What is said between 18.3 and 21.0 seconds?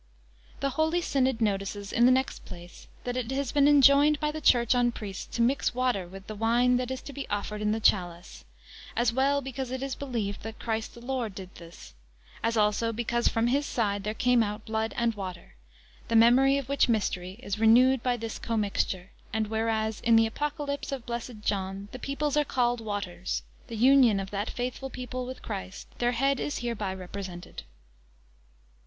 commixture; and, whereas in the apocalypse